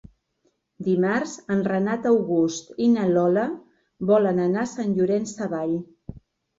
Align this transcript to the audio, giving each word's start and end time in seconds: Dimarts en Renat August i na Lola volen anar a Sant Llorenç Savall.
Dimarts 0.87 1.33
en 1.57 1.61
Renat 1.67 2.09
August 2.13 2.75
i 2.87 2.89
na 2.97 3.05
Lola 3.13 3.47
volen 4.15 4.45
anar 4.51 4.69
a 4.69 4.75
Sant 4.77 5.01
Llorenç 5.01 5.41
Savall. 5.41 5.81